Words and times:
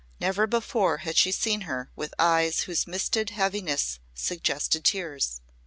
Never 0.19 0.47
before 0.47 0.97
had 1.05 1.15
she 1.15 1.31
seen 1.31 1.61
her 1.61 1.91
with 1.95 2.15
eyes 2.17 2.61
whose 2.61 2.87
misted 2.87 3.29
heaviness 3.29 3.99
suggested 4.15 4.83
tears. 4.83 5.41